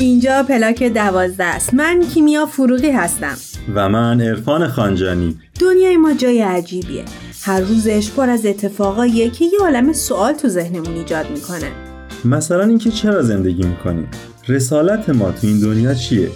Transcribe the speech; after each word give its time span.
اینجا 0.00 0.42
پلاک 0.42 0.82
دوازده 0.82 1.44
است. 1.44 1.74
من 1.74 2.02
کیمیا 2.14 2.46
فروغی 2.46 2.90
هستم. 2.90 3.36
و 3.74 3.88
من 3.88 4.20
عرفان 4.20 4.68
خانجانی. 4.68 5.38
دنیای 5.60 5.96
ما 5.96 6.12
جای 6.12 6.40
عجیبیه. 6.40 7.04
هر 7.42 7.60
روزش 7.60 8.10
پر 8.10 8.30
از 8.30 8.46
اتفاقاییه 8.46 9.30
که 9.30 9.44
یه 9.44 9.58
عالم 9.60 9.92
سوال 9.92 10.32
تو 10.32 10.48
ذهنمون 10.48 10.94
ایجاد 10.94 11.30
می‌کنه. 11.30 11.70
مثلا 12.24 12.64
اینکه 12.64 12.90
چرا 12.90 13.22
زندگی 13.22 13.62
می‌کنیم؟ 13.62 14.08
رسالت 14.48 15.08
ما 15.08 15.32
تو 15.32 15.46
این 15.46 15.60
دنیا 15.60 15.94
چیه؟ 15.94 16.28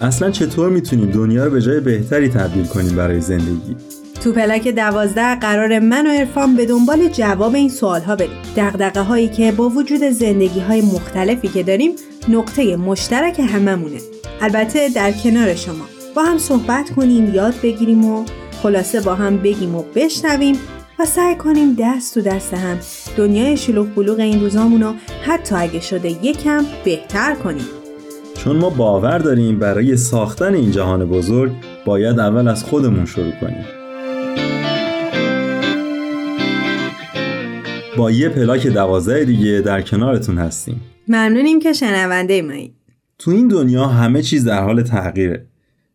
اصلا 0.00 0.30
چطور 0.30 0.70
می‌تونیم 0.70 1.10
دنیا 1.10 1.44
رو 1.44 1.50
به 1.50 1.60
جای 1.60 1.80
بهتری 1.80 2.28
تبدیل 2.28 2.64
کنیم 2.64 2.96
برای 2.96 3.20
زندگی؟ 3.20 3.76
تو 4.24 4.32
پلاک 4.32 4.68
دوازده 4.68 5.34
قرار 5.34 5.78
من 5.78 6.06
و 6.06 6.10
عرفان 6.10 6.56
به 6.56 6.66
دنبال 6.66 7.08
جواب 7.08 7.54
این 7.54 7.68
سوال 7.68 8.00
ها 8.00 8.16
بریم. 8.16 8.42
دقدقه 8.56 9.00
هایی 9.00 9.28
که 9.28 9.52
با 9.52 9.68
وجود 9.68 10.00
زندگی 10.00 10.60
های 10.60 10.80
مختلفی 10.80 11.48
که 11.48 11.62
داریم 11.62 11.90
نقطه 12.28 12.76
مشترک 12.76 13.40
هممونه. 13.40 13.98
البته 14.40 14.88
در 14.88 15.12
کنار 15.12 15.54
شما. 15.54 15.84
با 16.16 16.22
هم 16.22 16.38
صحبت 16.38 16.90
کنیم 16.90 17.34
یاد 17.34 17.54
بگیریم 17.62 18.04
و 18.04 18.24
خلاصه 18.62 19.00
با 19.00 19.14
هم 19.14 19.36
بگیم 19.36 19.74
و 19.74 19.82
بشنویم 19.94 20.58
و 20.98 21.04
سعی 21.04 21.34
کنیم 21.34 21.76
دست 21.78 22.14
تو 22.14 22.20
دست 22.20 22.54
هم. 22.54 22.78
دنیای 23.16 23.56
شلوغ 23.56 23.94
بلوغ 23.94 24.18
این 24.18 24.40
روزامون 24.40 24.82
رو 24.82 24.94
حتی 25.22 25.54
اگه 25.54 25.80
شده 25.80 26.26
یکم 26.26 26.64
بهتر 26.84 27.34
کنیم. 27.34 27.66
چون 28.38 28.56
ما 28.56 28.70
باور 28.70 29.18
داریم 29.18 29.58
برای 29.58 29.96
ساختن 29.96 30.54
این 30.54 30.70
جهان 30.70 31.04
بزرگ 31.04 31.52
باید 31.84 32.18
اول 32.18 32.48
از 32.48 32.64
خودمون 32.64 33.06
شروع 33.06 33.32
کنیم. 33.40 33.64
با 37.96 38.10
یه 38.10 38.28
پلاک 38.28 38.66
دوازده 38.66 39.24
دیگه 39.24 39.62
در 39.64 39.82
کنارتون 39.82 40.38
هستیم. 40.38 40.80
ممنونیم 41.08 41.60
که 41.60 41.72
شنونده 41.72 42.42
مایی. 42.42 42.74
تو 43.18 43.30
این 43.30 43.48
دنیا 43.48 43.86
همه 43.86 44.22
چیز 44.22 44.44
در 44.44 44.62
حال 44.62 44.82
تغییره. 44.82 45.46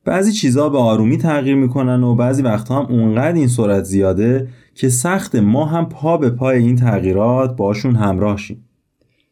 بعضی 0.05 0.31
چیزها 0.31 0.69
به 0.69 0.77
آرومی 0.77 1.17
تغییر 1.17 1.55
می‌کنن 1.55 2.03
و 2.03 2.15
بعضی 2.15 2.41
وقتها 2.41 2.83
هم 2.83 2.91
اونقدر 2.91 3.33
این 3.33 3.47
سرعت 3.47 3.83
زیاده 3.83 4.47
که 4.75 4.89
سخت 4.89 5.35
ما 5.35 5.65
هم 5.65 5.89
پا 5.89 6.17
به 6.17 6.29
پای 6.29 6.57
این 6.57 6.75
تغییرات 6.75 7.55
باشون 7.55 7.95
همراه 7.95 8.37
شیم. 8.37 8.65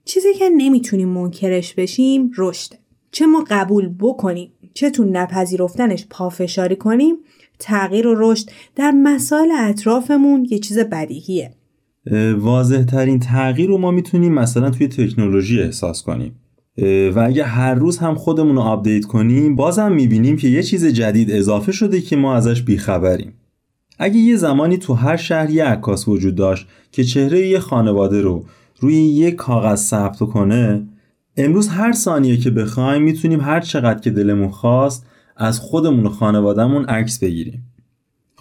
چیزی 0.05 0.33
که 0.33 0.49
نمی‌تونیم 0.57 1.09
منکرش 1.09 1.73
بشیم 1.73 2.31
رشده. 2.37 2.77
چه 3.11 3.25
ما 3.25 3.43
قبول 3.49 3.95
بکنیم 3.99 4.51
چه 4.73 4.89
تو 4.89 5.03
نپذیرفتنش 5.03 6.07
پافشاری 6.09 6.75
کنیم 6.75 7.15
تغییر 7.59 8.07
و 8.07 8.15
رشد 8.17 8.49
در 8.75 8.91
مسائل 8.91 9.51
اطرافمون 9.57 10.47
یه 10.49 10.59
چیز 10.59 10.79
بدیهیه. 10.79 11.51
واضح 12.37 12.83
ترین 12.83 13.19
تغییر 13.19 13.69
رو 13.69 13.77
ما 13.77 13.91
می‌تونیم 13.91 14.33
مثلا 14.33 14.69
توی 14.69 14.87
تکنولوژی 14.87 15.61
احساس 15.61 16.03
کنیم. 16.03 16.35
و 17.15 17.19
اگه 17.19 17.43
هر 17.43 17.73
روز 17.73 17.97
هم 17.97 18.15
خودمون 18.15 18.55
رو 18.55 18.61
آپدیت 18.61 19.05
کنیم 19.05 19.55
بازم 19.55 19.91
می‌بینیم 19.91 20.37
که 20.37 20.47
یه 20.47 20.63
چیز 20.63 20.85
جدید 20.85 21.31
اضافه 21.31 21.71
شده 21.71 22.01
که 22.01 22.15
ما 22.15 22.35
ازش 22.35 22.61
بیخبریم. 22.61 23.33
اگه 23.99 24.17
یه 24.17 24.35
زمانی 24.35 24.77
تو 24.77 24.93
هر 24.93 25.17
شهر 25.17 25.49
یه 25.49 25.63
عکاس 25.63 26.07
وجود 26.07 26.35
داشت 26.35 26.67
که 26.91 27.03
چهره 27.03 27.47
یه 27.47 27.59
خانواده 27.59 28.21
رو 28.21 28.45
روی 28.79 28.95
یه 28.95 29.31
کاغذ 29.31 29.79
ثبت 29.79 30.19
کنه 30.19 30.87
امروز 31.37 31.67
هر 31.67 31.91
ثانیه 31.91 32.37
که 32.37 32.51
بخوایم 32.51 33.01
می‌تونیم 33.01 33.41
هر 33.41 33.59
چقدر 33.59 33.99
که 33.99 34.11
دلمون 34.11 34.49
خواست 34.49 35.05
از 35.37 35.59
خودمون 35.59 36.05
و 36.05 36.09
خانوادهمون 36.09 36.85
عکس 36.85 37.19
بگیریم. 37.19 37.63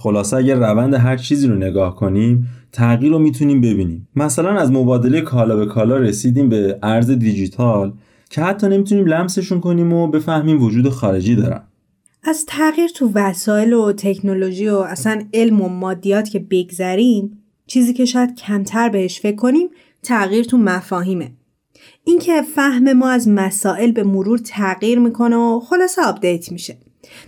خلاصه 0.03 0.37
اگر 0.37 0.55
روند 0.55 0.95
هر 0.95 1.17
چیزی 1.17 1.47
رو 1.47 1.55
نگاه 1.55 1.97
کنیم 1.97 2.49
تغییر 2.73 3.13
رو 3.13 3.19
می‌تونیم 3.19 3.61
ببینیم. 3.61 4.09
مثلا 4.17 4.51
از 4.51 4.73
مبادله 4.73 5.21
کالا 5.21 5.57
به 5.57 5.67
کالا 5.67 5.97
رسیدیم 5.97 6.49
به 6.49 6.79
ارز 6.83 7.11
دیجیتال 7.11 7.93
که 8.31 8.43
حتی 8.43 8.69
نمی‌تونیم 8.69 9.07
لمسشون 9.07 9.61
کنیم 9.61 9.93
و 9.93 10.07
بفهمیم 10.07 10.63
وجود 10.63 10.89
خارجی 10.89 11.35
دارن. 11.35 11.63
از 12.25 12.45
تغییر 12.49 12.89
تو 12.89 13.11
وسایل 13.15 13.73
و 13.73 13.93
تکنولوژی 13.93 14.69
و 14.69 14.77
اصلا 14.77 15.23
علم 15.35 15.61
و 15.61 15.69
مادیات 15.69 16.29
که 16.29 16.39
بگذریم 16.39 17.39
چیزی 17.67 17.93
که 17.93 18.05
شاید 18.05 18.35
کمتر 18.35 18.89
بهش 18.89 19.21
فکر 19.21 19.37
کنیم 19.37 19.69
تغییر 20.03 20.45
تو 20.45 20.59
مفاهیمه. 20.59 21.33
اینکه 22.05 22.43
فهم 22.43 22.93
ما 22.93 23.11
از 23.11 23.29
مسائل 23.29 23.93
به 23.93 24.03
مرور 24.03 24.39
تغییر 24.39 24.99
می‌کنه 24.99 25.37
و 25.37 25.61
خلاصه 25.61 26.03
آپدیت 26.03 26.53
میشه. 26.53 26.77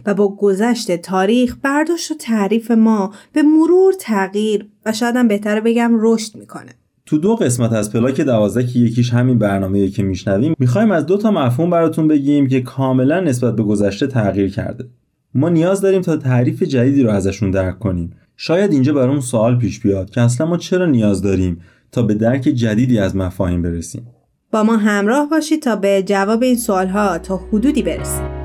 و 0.06 0.14
با 0.14 0.36
گذشت 0.36 0.96
تاریخ 0.96 1.56
برداشت 1.62 2.10
و 2.10 2.14
تعریف 2.14 2.70
ما 2.70 3.12
به 3.32 3.42
مرور 3.42 3.94
تغییر 4.00 4.66
و 4.86 4.92
شاید 4.92 5.28
بهتره 5.28 5.60
بگم 5.60 5.92
رشد 6.00 6.36
می‌کنه. 6.36 6.70
تو 7.06 7.18
دو 7.18 7.36
قسمت 7.36 7.72
از 7.72 7.92
پلاک 7.92 8.20
دوازده 8.20 8.66
که 8.66 8.78
یکیش 8.78 9.12
همین 9.12 9.38
برنامه 9.38 9.88
که 9.88 10.02
میشنویم 10.02 10.54
می‌خوایم 10.58 10.90
از 10.90 11.06
دو 11.06 11.16
تا 11.16 11.30
مفهوم 11.30 11.70
براتون 11.70 12.08
بگیم 12.08 12.48
که 12.48 12.60
کاملا 12.60 13.20
نسبت 13.20 13.56
به 13.56 13.62
گذشته 13.62 14.06
تغییر 14.06 14.50
کرده. 14.50 14.84
ما 15.34 15.48
نیاز 15.48 15.80
داریم 15.80 16.02
تا 16.02 16.16
تعریف 16.16 16.62
جدیدی 16.62 17.02
رو 17.02 17.10
ازشون 17.10 17.50
درک 17.50 17.78
کنیم. 17.78 18.12
شاید 18.36 18.72
اینجا 18.72 18.92
برامون 18.92 19.20
سوال 19.20 19.58
پیش 19.58 19.80
بیاد 19.80 20.10
که 20.10 20.20
اصلا 20.20 20.46
ما 20.46 20.56
چرا 20.56 20.86
نیاز 20.86 21.22
داریم 21.22 21.60
تا 21.92 22.02
به 22.02 22.14
درک 22.14 22.42
جدیدی 22.42 22.98
از 22.98 23.16
مفاهیم 23.16 23.62
برسیم؟ 23.62 24.06
با 24.52 24.62
ما 24.62 24.76
همراه 24.76 25.28
باشید 25.30 25.62
تا 25.62 25.76
به 25.76 26.02
جواب 26.06 26.42
این 26.42 26.56
سوال 26.56 26.86
ها 26.86 27.18
تا 27.18 27.36
حدودی 27.36 27.82
برسیم. 27.82 28.41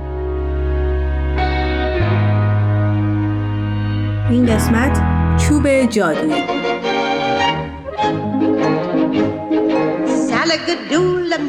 این 4.30 4.46
قسمت 4.46 5.02
چوب 5.38 5.86
جادویی 5.86 6.44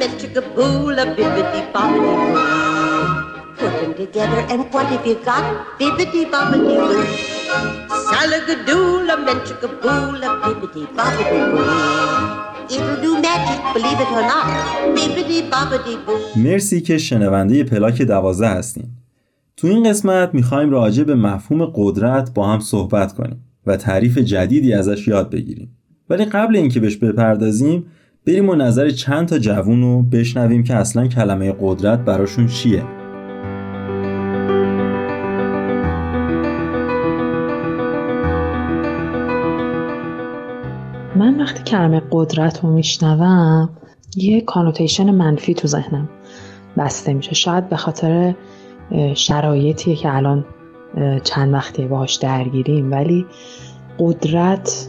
Salagadoola, 0.08 1.04
bibbidi 1.16 1.60
bobbidi 1.74 2.14
boo. 2.34 2.46
Put 3.58 3.72
them 3.80 3.92
together 4.00 4.40
and 4.52 4.60
what 4.72 4.86
have 4.92 5.06
you 5.10 5.16
got? 5.28 5.44
Bibbidi 5.78 6.22
bobbidi 6.32 6.76
boo. 6.86 7.04
Salagadoola, 8.10 9.14
metricaboola, 9.26 10.28
bibbidi 10.42 10.82
bobbidi 10.96 11.40
boo. 11.52 11.66
It'll 12.74 12.96
do 13.04 13.10
magic, 13.26 13.60
believe 13.74 14.00
it 14.04 14.10
or 14.18 14.24
not. 14.32 14.46
Bibbidi 14.96 15.38
bobbidi 15.52 15.94
boo. 16.06 16.18
مرسی 16.36 16.80
که 16.80 16.98
شنونده 16.98 17.64
پلاک 17.64 18.02
دوازده 18.02 18.48
هستین. 18.48 18.97
تو 19.60 19.66
این 19.66 19.90
قسمت 19.90 20.34
می‌خوایم 20.34 20.70
راجع 20.70 21.04
به 21.04 21.14
مفهوم 21.14 21.72
قدرت 21.74 22.34
با 22.34 22.46
هم 22.46 22.60
صحبت 22.60 23.12
کنیم 23.12 23.44
و 23.66 23.76
تعریف 23.76 24.18
جدیدی 24.18 24.72
ازش 24.72 25.08
یاد 25.08 25.30
بگیریم. 25.30 25.76
ولی 26.10 26.24
قبل 26.24 26.56
اینکه 26.56 26.80
بهش 26.80 26.96
بپردازیم 26.96 27.86
بریم 28.26 28.48
و 28.48 28.54
نظر 28.54 28.90
چند 28.90 29.28
تا 29.28 29.38
جوون 29.38 29.82
رو 29.82 30.02
بشنویم 30.02 30.64
که 30.64 30.74
اصلا 30.74 31.06
کلمه 31.06 31.54
قدرت 31.60 31.98
براشون 31.98 32.46
چیه 32.46 32.82
من 41.16 41.40
وقتی 41.40 41.62
کلمه 41.62 42.02
قدرت 42.10 42.60
رو 42.64 42.72
میشنوم 42.72 43.70
یه 44.16 44.40
کانوتیشن 44.40 45.10
منفی 45.10 45.54
تو 45.54 45.68
ذهنم 45.68 46.08
بسته 46.76 47.14
میشه 47.14 47.34
شاید 47.34 47.68
به 47.68 47.76
خاطر 47.76 48.34
شرایطیه 49.14 49.96
که 49.96 50.16
الان 50.16 50.44
چند 51.24 51.54
وقتی 51.54 51.86
باهاش 51.86 52.14
درگیریم. 52.14 52.92
ولی 52.92 53.26
قدرت 53.98 54.88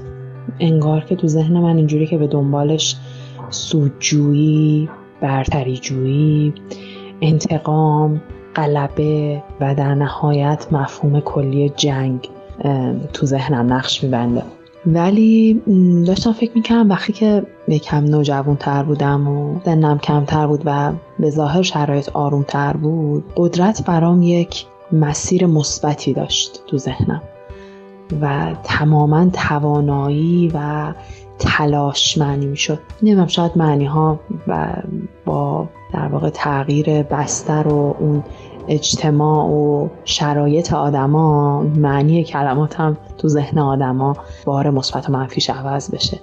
انگار 0.59 1.01
که 1.01 1.15
تو 1.15 1.27
ذهن 1.27 1.59
من 1.59 1.75
اینجوری 1.75 2.07
که 2.07 2.17
به 2.17 2.27
دنبالش 2.27 2.95
سودجویی 3.49 4.89
برتریجویی 5.21 6.53
انتقام 7.21 8.21
غلبه 8.55 9.43
و 9.59 9.75
در 9.75 9.95
نهایت 9.95 10.67
مفهوم 10.71 11.19
کلی 11.19 11.69
جنگ 11.69 12.29
تو 13.13 13.25
ذهنم 13.25 13.73
نقش 13.73 14.03
میبنده. 14.03 14.43
ولی 14.85 15.61
داشتم 16.07 16.31
فکر 16.31 16.51
می‌کردم 16.55 16.89
وقتی 16.89 17.13
که 17.13 17.43
یکم 17.67 18.03
نوجوان 18.05 18.55
تر 18.55 18.83
بودم 18.83 19.27
و 19.27 19.59
سنم 19.65 19.97
کمتر 19.97 20.47
بود 20.47 20.61
و 20.65 20.93
به 21.19 21.29
ظاهر 21.29 21.61
شرایط 21.61 22.09
آروم 22.09 22.43
تر 22.43 22.73
بود 22.73 23.23
قدرت 23.35 23.85
برام 23.85 24.21
یک 24.21 24.65
مسیر 24.91 25.45
مثبتی 25.45 26.13
داشت 26.13 26.63
تو 26.67 26.77
ذهنم 26.77 27.21
و 28.21 28.55
تماما 28.63 29.29
توانایی 29.33 30.51
و 30.53 30.93
تلاش 31.39 32.17
معنی 32.17 32.45
می‌شد. 32.45 32.79
نمی‌دونم 33.01 33.27
شاید 33.27 33.51
معنی 33.55 33.85
ها 33.85 34.19
و 34.47 34.73
با 35.25 35.69
در 35.93 36.07
واقع 36.07 36.29
تغییر 36.29 37.03
بستر 37.03 37.67
و 37.67 37.95
اون 37.99 38.23
اجتماع 38.67 39.45
و 39.45 39.89
شرایط 40.05 40.73
آدما 40.73 41.61
معنی 41.61 42.23
کلمات 42.23 42.79
هم 42.79 42.97
تو 43.17 43.27
ذهن 43.27 43.59
آدما 43.59 44.17
بار 44.45 44.69
مثبت 44.69 45.09
و 45.09 45.11
منفیش 45.11 45.49
عوض 45.49 45.95
بشه. 45.95 46.19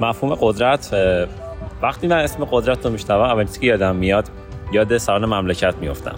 مفهوم 0.00 0.34
قدرت 0.40 0.94
وقتی 1.82 2.06
من 2.06 2.16
اسم 2.16 2.44
قدرت 2.44 2.86
رو 2.86 2.92
میشنوم 2.92 3.20
اولین 3.20 3.46
چیزی 3.46 3.60
که 3.60 3.66
یادم 3.66 3.96
میاد 3.96 4.24
یاد 4.72 4.98
سران 4.98 5.24
مملکت 5.24 5.74
میافتم. 5.80 6.16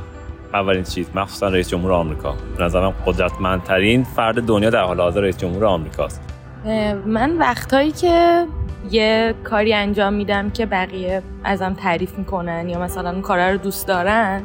اولین 0.54 0.82
چیز 0.82 1.10
مخصوصا 1.14 1.48
رئیس 1.48 1.68
جمهور 1.68 1.92
آمریکا. 1.92 2.34
به 2.58 2.64
نظرم 2.64 2.94
قدرتمندترین 3.06 4.04
فرد 4.04 4.46
دنیا 4.46 4.70
در 4.70 4.82
حال 4.82 5.00
حاضر 5.00 5.20
رئیس 5.20 5.38
جمهور 5.38 5.64
آمریکاست. 5.66 6.22
من 7.06 7.38
وقتایی 7.38 7.92
که 7.92 8.46
یه 8.90 9.34
کاری 9.44 9.74
انجام 9.74 10.12
میدم 10.12 10.50
که 10.50 10.66
بقیه 10.66 11.22
ازم 11.44 11.74
تعریف 11.74 12.18
می‌کنن 12.18 12.68
یا 12.68 12.78
مثلا 12.78 13.10
اون 13.10 13.22
کارا 13.22 13.50
رو 13.50 13.56
دوست 13.56 13.88
دارن 13.88 14.42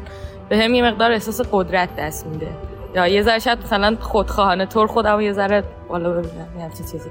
به 0.54 0.60
هم 0.60 0.74
یه 0.74 0.84
مقدار 0.84 1.12
احساس 1.12 1.42
قدرت 1.52 1.96
دست 1.96 2.28
میده. 2.28 2.48
یا 2.96 3.08
یه 3.08 3.22
ذره 3.22 3.40
شاید 3.40 3.60
مثلا 3.64 3.98
خودخواهانه 4.00 4.66
طور 4.66 4.88
خودم 4.88 5.22
یه 5.22 5.34
ذره 5.34 5.64
بالا 5.88 6.12
ببینم 6.12 6.48
یه 6.60 6.70
چیزی. 6.78 7.10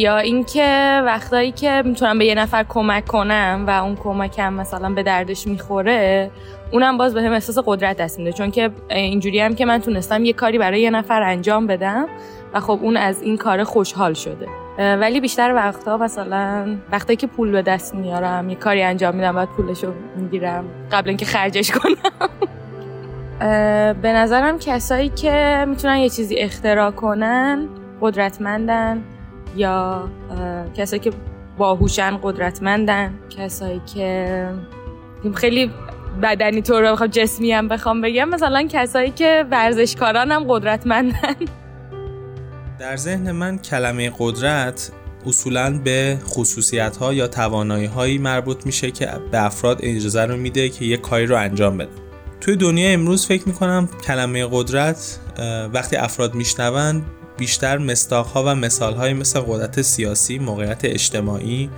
یا 0.00 0.18
اینکه 0.18 1.02
وقتایی 1.06 1.52
که 1.52 1.82
می‌تونم 1.84 2.18
به 2.18 2.24
یه 2.24 2.34
نفر 2.34 2.64
کمک 2.68 3.06
کنم 3.06 3.64
و 3.66 3.70
اون 3.70 3.96
کمکم 3.96 4.52
مثلا 4.52 4.90
به 4.90 5.02
دردش 5.02 5.46
می‌خوره 5.46 6.30
اونم 6.72 6.98
باز 6.98 7.14
به 7.14 7.22
هم 7.22 7.32
احساس 7.32 7.58
قدرت 7.66 7.96
دست 7.96 8.18
میده. 8.18 8.32
چون 8.32 8.50
که 8.50 8.70
اینجوری 8.90 9.40
هم 9.40 9.54
که 9.54 9.64
من 9.64 9.80
تونستم 9.80 10.24
یه 10.24 10.32
کاری 10.32 10.58
برای 10.58 10.80
یه 10.80 10.90
نفر 10.90 11.22
انجام 11.22 11.66
بدم 11.66 12.06
و 12.54 12.60
خب 12.60 12.78
اون 12.82 12.96
از 12.96 13.22
این 13.22 13.36
کار 13.36 13.64
خوشحال 13.64 14.14
شده. 14.14 14.46
ولی 14.78 15.20
بیشتر 15.20 15.54
وقتها 15.54 15.96
مثلا 15.96 16.76
وقتی 16.92 17.16
که 17.16 17.26
پول 17.26 17.50
به 17.50 17.62
دست 17.62 17.94
میارم 17.94 18.50
یه 18.50 18.56
کاری 18.56 18.82
انجام 18.82 19.14
میدم 19.14 19.32
بعد 19.32 19.48
پولشو 19.48 19.92
می‌گیرم 20.16 20.64
قبل 20.92 21.08
اینکه 21.08 21.26
خرجش 21.26 21.70
کنم. 21.70 22.28
به 24.02 24.12
نظرم 24.12 24.58
کسایی 24.58 25.08
که 25.08 25.64
می‌تونن 25.68 25.96
یه 25.96 26.08
چیزی 26.08 26.36
اختراع 26.36 26.90
کنن 26.90 27.68
قدرتمندن 28.00 29.02
یا 29.56 30.08
کسایی 30.76 31.00
که 31.00 31.10
باهوشن 31.58 32.18
قدرتمندن. 32.22 33.14
کسایی 33.38 33.80
که 33.94 34.48
خیلی 35.34 35.70
بدنی 36.22 36.62
طور 36.62 36.92
بخوام 36.92 37.10
جسمی 37.10 37.52
هم 37.52 37.68
بخوام 37.68 38.00
بگم. 38.00 38.28
مثلا 38.28 38.66
کسایی 38.70 39.10
که 39.10 39.44
ورزشکاران 39.50 40.32
هم 40.32 40.44
قدرتمندن. 40.48 41.34
در 42.78 42.96
ذهن 42.96 43.32
من 43.32 43.58
کلمه 43.58 44.12
قدرت 44.18 44.90
اصولا 45.26 45.78
به 45.78 46.18
خصوصیت 46.26 46.96
ها 46.96 47.12
یا 47.12 47.28
توانایی 47.28 47.86
هایی 47.86 48.18
مربوط 48.18 48.66
میشه 48.66 48.90
که 48.90 49.10
به 49.30 49.44
افراد 49.44 49.78
اجازه 49.82 50.22
رو 50.22 50.36
میده 50.36 50.68
که 50.68 50.84
یه 50.84 50.96
کاری 50.96 51.26
رو 51.26 51.36
انجام 51.36 51.78
بدن. 51.78 51.90
توی 52.40 52.56
دنیا 52.56 52.90
امروز 52.90 53.26
فکر 53.26 53.48
می‌کنم 53.48 53.88
کلمه 54.06 54.48
قدرت 54.50 55.18
وقتی 55.72 55.96
افراد 55.96 56.34
میشنوند 56.34 57.02
بیشتر 57.38 57.78
مستاخ 57.78 58.34
و 58.34 58.54
مثال 58.54 58.94
های 58.94 59.12
مثل 59.12 59.40
قدرت 59.40 59.82
سیاسی، 59.82 60.38
موقعیت 60.38 60.84
اجتماعی 60.84 61.70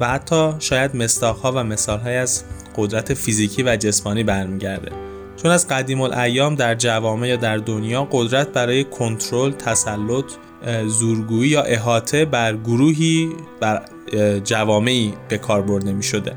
و 0.00 0.08
حتی 0.08 0.52
شاید 0.58 0.96
مستاخ 0.96 1.44
و 1.44 1.64
مثال 1.64 1.98
های 1.98 2.16
از 2.16 2.44
قدرت 2.76 3.14
فیزیکی 3.14 3.62
و 3.62 3.76
جسمانی 3.76 4.24
برمیگرده. 4.24 5.09
چون 5.42 5.50
از 5.50 5.68
قدیم 5.68 6.00
الایام 6.00 6.54
در 6.54 6.74
جوامع 6.74 7.28
یا 7.28 7.36
در 7.36 7.56
دنیا 7.56 8.08
قدرت 8.10 8.48
برای 8.48 8.84
کنترل، 8.84 9.52
تسلط، 9.52 10.24
زورگویی 10.86 11.50
یا 11.50 11.62
احاطه 11.62 12.24
بر 12.24 12.56
گروهی 12.56 13.28
بر 13.60 13.82
جوامعی 14.44 15.14
به 15.28 15.38
کار 15.38 15.62
برده 15.62 15.92
می 15.92 16.02
شده 16.02 16.34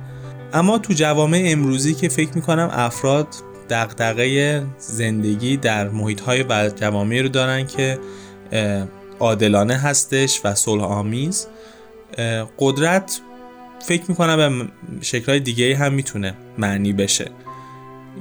اما 0.54 0.78
تو 0.78 0.94
جوامع 0.94 1.44
امروزی 1.46 1.94
که 1.94 2.10
فکر 2.10 2.30
می 2.36 2.42
کنم 2.42 2.70
افراد 2.74 3.28
دغدغه 3.70 4.64
زندگی 4.78 5.58
در 5.58 5.90
محیط 5.90 6.22
های 6.22 6.46
و 6.50 6.70
جوامعی 6.70 7.22
رو 7.22 7.30
دارن 7.30 7.68
که 7.68 8.00
عادلانه 9.20 9.76
هستش 9.76 10.42
و 10.44 10.56
صلح 10.56 10.84
آمیز 10.84 11.48
قدرت 12.60 13.22
فکر 13.88 14.04
می‌کنم 14.08 14.60
به 14.60 14.68
شکلهای 15.02 15.40
دیگه 15.40 15.76
هم 15.76 15.94
می‌تونه 15.94 16.34
معنی 16.58 16.94
بشه. 16.94 17.32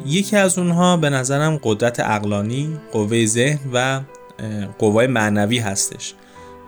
یکی 0.06 0.36
از 0.36 0.58
اونها 0.58 0.96
به 0.96 1.10
نظرم 1.10 1.60
قدرت 1.62 2.00
اقلانی، 2.00 2.80
قوه 2.92 3.26
ذهن 3.26 3.58
و 3.72 4.00
قوای 4.78 5.06
معنوی 5.06 5.58
هستش 5.58 6.14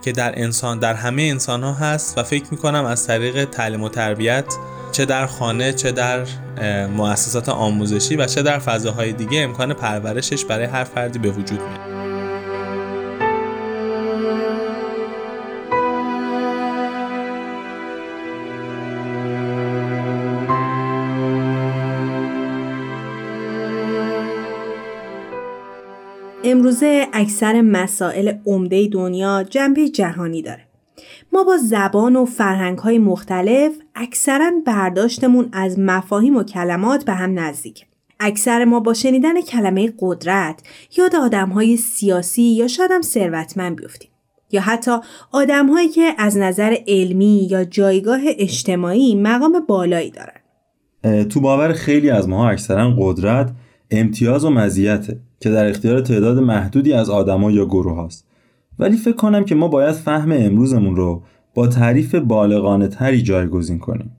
که 0.05 0.13
در 0.13 0.33
انسان 0.37 0.79
در 0.79 0.95
همه 0.95 1.23
انسان 1.23 1.63
ها 1.63 1.73
هست 1.73 2.19
و 2.19 2.23
فکر 2.23 2.45
می‌کنم 2.51 2.85
از 2.85 3.07
طریق 3.07 3.45
تعلیم 3.45 3.83
و 3.83 3.89
تربیت 3.89 4.45
چه 4.93 5.05
در 5.05 5.27
خانه 5.27 5.73
چه 5.73 5.93
در 5.93 6.27
مؤسسات 6.87 7.49
آموزشی 7.49 8.17
و 8.17 8.27
چه 8.27 8.43
در 8.43 8.59
فضاهای 8.59 9.13
دیگه 9.13 9.41
امکان 9.41 9.75
پرورشش 9.75 10.45
برای 10.45 10.65
هر 10.65 10.85
فردی 10.85 11.19
به 11.19 11.31
وجود 11.31 11.61
میاد. 11.61 11.94
امروزه 26.55 27.07
اکثر 27.13 27.61
مسائل 27.61 28.33
عمده 28.47 28.89
دنیا 28.89 29.43
جنبه 29.51 29.89
جهانی 29.89 30.43
داره. 30.43 30.65
ما 31.33 31.45
با 31.45 31.57
زبان 31.57 32.17
و 32.17 32.25
فرهنگ 32.25 32.79
های 32.79 32.99
مختلف 32.99 33.73
اکثرا 33.95 34.51
برداشتمون 34.67 35.49
از 35.53 35.79
مفاهیم 35.79 36.37
و 36.37 36.43
کلمات 36.43 37.05
به 37.05 37.13
هم 37.13 37.39
نزدیک. 37.39 37.87
اکثر 38.21 38.65
ما 38.65 38.81
با 38.81 38.95
شنیدن 38.95 39.41
کلمه 39.41 39.93
قدرت 39.99 40.63
یاد 40.97 41.17
آدم 41.17 41.49
های 41.49 41.77
سیاسی 41.77 42.43
یا 42.43 42.69
شاید 42.69 42.91
هم 42.91 43.03
ثروتمند 43.03 43.77
بیفتیم. 43.77 44.11
یا 44.53 44.61
حتی 44.61 44.93
آدم 45.33 45.67
هایی 45.67 45.89
که 45.89 46.15
از 46.19 46.37
نظر 46.37 46.77
علمی 46.89 47.49
یا 47.51 47.65
جایگاه 47.65 48.21
اجتماعی 48.25 49.15
مقام 49.15 49.65
بالایی 49.69 50.11
دارن. 50.11 51.25
تو 51.25 51.41
باور 51.41 51.73
خیلی 51.73 52.11
از 52.11 52.29
ما 52.29 52.51
اکثرا 52.51 52.95
قدرت 52.99 53.53
امتیاز 53.91 54.45
و 54.45 54.51
مزیته 54.51 55.21
که 55.45 55.51
در 55.51 55.69
اختیار 55.69 56.01
تعداد 56.01 56.39
محدودی 56.39 56.93
از 56.93 57.11
آدما 57.11 57.51
یا 57.51 57.67
گروه 57.67 57.95
هاست. 57.95 58.27
ولی 58.79 58.97
فکر 58.97 59.17
کنم 59.17 59.45
که 59.45 59.55
ما 59.55 59.69
باید 59.69 59.95
فهم 59.95 60.33
امروزمون 60.33 60.97
رو 60.97 61.23
با 61.55 61.67
تعریف 61.67 62.15
بالغانه 62.15 62.89
تری 62.89 63.23
جایگزین 63.23 63.79
کنیم. 63.79 64.17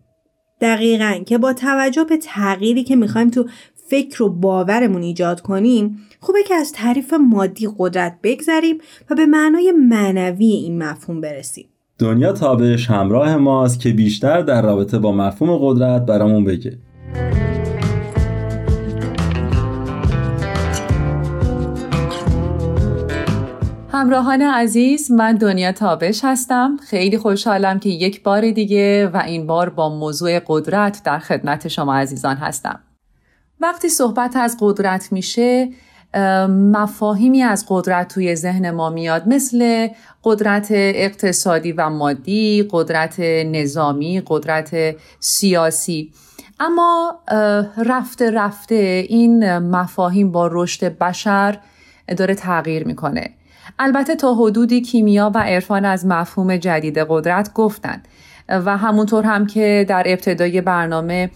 دقیقا 0.62 1.14
که 1.26 1.38
با 1.38 1.54
توجه 1.54 2.04
به 2.04 2.18
تغییری 2.18 2.84
که 2.84 2.96
می‌خوایم 2.96 3.30
تو 3.30 3.46
فکر 3.90 4.24
و 4.24 4.30
باورمون 4.30 5.02
ایجاد 5.02 5.42
کنیم 5.42 5.98
خوبه 6.20 6.40
که 6.48 6.56
از 6.56 6.72
تعریف 6.72 7.14
مادی 7.14 7.68
قدرت 7.78 8.18
بگذریم 8.24 8.78
و 9.10 9.16
به 9.16 9.26
معنای 9.26 9.72
معنوی 9.72 10.46
این 10.46 10.84
مفهوم 10.84 11.22
برسیم. 11.22 11.66
دنیا 12.00 12.32
تابش 12.32 12.90
همراه 12.90 13.36
ماست 13.36 13.80
که 13.80 13.90
بیشتر 13.90 14.42
در 14.42 14.62
رابطه 14.62 15.00
با 15.00 15.12
مفهوم 15.12 15.58
قدرت 15.58 16.06
برامون 16.06 16.44
بگه. 16.44 16.78
همراهان 24.06 24.42
عزیز 24.42 25.12
من 25.12 25.36
دنیا 25.36 25.72
تابش 25.72 26.20
هستم. 26.24 26.78
خیلی 26.78 27.18
خوشحالم 27.18 27.80
که 27.80 27.90
یک 27.90 28.24
بار 28.24 28.52
دیگه 28.52 29.08
و 29.08 29.18
این 29.18 29.48
بار 29.48 29.70
با 29.70 29.90
موضوع 29.90 30.40
قدرت 30.48 31.02
در 31.04 31.20
خدمت 31.20 31.68
شما 31.68 31.96
عزیزان 31.96 32.38
هستم. 32.38 32.80
وقتی 33.60 33.90
صحبت 33.90 34.36
از 34.36 34.58
قدرت 34.60 35.12
میشه 35.12 35.70
مفاهیمی 36.50 37.42
از 37.42 37.66
قدرت 37.70 38.14
توی 38.14 38.36
ذهن 38.36 38.72
ما 38.72 38.90
میاد 38.90 39.28
مثل 39.28 39.88
قدرت 40.24 40.68
اقتصادی 40.72 41.72
و 41.72 41.90
مادی 41.90 42.68
قدرت 42.72 43.20
نظامی 43.46 44.22
قدرت 44.28 44.96
سیاسی. 45.20 46.12
اما 46.60 47.20
رفته 47.78 48.32
رفته 48.32 49.06
این 49.10 49.58
مفاهیم 49.58 50.32
با 50.32 50.50
رشد 50.52 50.98
بشر 50.98 51.60
داره 52.18 52.36
تغییر 52.36 52.88
می‌کنه. 52.88 53.30
البته 53.80 54.16
تا 54.16 54.34
حدودی 54.34 54.82
کیمیا 54.82 55.32
و 55.36 55.38
عرفان 55.38 55.86
از 55.86 56.06
مفهوم 56.06 56.58
جدید 56.58 56.98
قدرت 57.10 57.54
گفتند 57.54 58.08
و 58.50 58.78
همونطور 58.78 59.24
هم 59.24 59.48
که 59.48 59.86
در 59.90 60.04
ابتدای 60.06 60.62
برنامه 60.62 61.30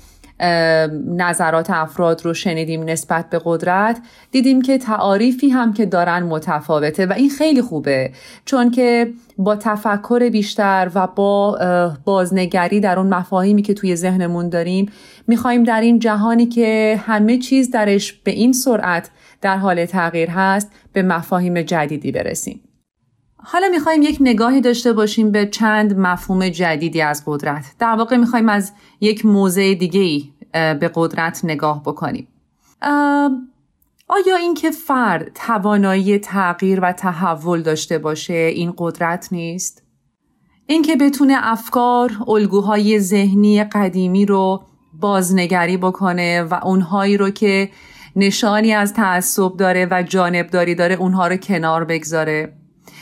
نظرات 1.07 1.69
افراد 1.69 2.25
رو 2.25 2.33
شنیدیم 2.33 2.83
نسبت 2.83 3.29
به 3.29 3.41
قدرت 3.45 3.99
دیدیم 4.31 4.61
که 4.61 4.77
تعاریفی 4.77 5.49
هم 5.49 5.73
که 5.73 5.85
دارن 5.85 6.23
متفاوته 6.23 7.05
و 7.05 7.13
این 7.13 7.29
خیلی 7.29 7.61
خوبه 7.61 8.11
چون 8.45 8.71
که 8.71 9.13
با 9.37 9.55
تفکر 9.55 10.29
بیشتر 10.29 10.91
و 10.95 11.07
با 11.07 11.59
بازنگری 12.05 12.79
در 12.79 12.99
اون 12.99 13.13
مفاهیمی 13.13 13.61
که 13.61 13.73
توی 13.73 13.95
ذهنمون 13.95 14.49
داریم 14.49 14.91
می‌خوایم 15.27 15.63
در 15.63 15.81
این 15.81 15.99
جهانی 15.99 16.45
که 16.45 16.99
همه 17.05 17.37
چیز 17.37 17.71
درش 17.71 18.13
به 18.13 18.31
این 18.31 18.53
سرعت 18.53 19.09
در 19.41 19.57
حال 19.57 19.85
تغییر 19.85 20.29
هست 20.29 20.71
به 20.93 21.01
مفاهیم 21.01 21.61
جدیدی 21.61 22.11
برسیم. 22.11 22.61
حالا 23.37 23.67
می‌خوایم 23.71 24.01
یک 24.01 24.17
نگاهی 24.21 24.61
داشته 24.61 24.93
باشیم 24.93 25.31
به 25.31 25.45
چند 25.45 25.99
مفهوم 25.99 26.49
جدیدی 26.49 27.01
از 27.01 27.23
قدرت. 27.25 27.65
در 27.79 27.95
واقع 27.95 28.17
می‌خوایم 28.17 28.49
از 28.49 28.71
یک 29.01 29.25
موضع 29.25 29.73
دیگه 29.73 30.01
ای 30.01 30.29
به 30.53 30.91
قدرت 30.95 31.41
نگاه 31.43 31.83
بکنیم. 31.83 32.27
آیا 34.07 34.35
اینکه 34.39 34.71
فرد 34.71 35.31
توانایی 35.35 36.19
تغییر 36.19 36.79
و 36.79 36.91
تحول 36.91 37.61
داشته 37.61 37.97
باشه 37.97 38.33
این 38.33 38.73
قدرت 38.77 39.27
نیست؟ 39.31 39.83
اینکه 40.65 40.95
بتونه 40.95 41.35
افکار، 41.37 42.11
الگوهای 42.27 42.99
ذهنی 42.99 43.63
قدیمی 43.63 44.25
رو 44.25 44.63
بازنگری 44.93 45.77
بکنه 45.77 46.43
و 46.43 46.59
اونهایی 46.63 47.17
رو 47.17 47.29
که 47.29 47.69
نشانی 48.19 48.73
از 48.73 48.93
تعصب 48.93 49.57
داره 49.57 49.87
و 49.91 50.03
جانبداری 50.03 50.75
داره 50.75 50.95
اونها 50.95 51.27
رو 51.27 51.37
کنار 51.37 51.85
بگذاره. 51.85 52.53